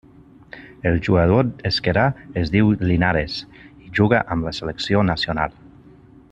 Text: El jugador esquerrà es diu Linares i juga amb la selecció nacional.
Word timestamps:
El 0.91 0.95
jugador 1.07 1.51
esquerrà 1.71 2.05
es 2.43 2.51
diu 2.55 2.71
Linares 2.93 3.37
i 3.85 3.95
juga 4.01 4.23
amb 4.37 4.49
la 4.49 4.55
selecció 4.63 5.05
nacional. 5.13 5.59